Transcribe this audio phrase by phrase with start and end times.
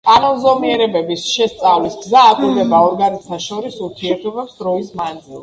[0.07, 5.39] კანონზომიერებების შესწავლის გზა აკვირდება ორგანიზმთა შორის ურთიერთობებს დროის მანძილზე.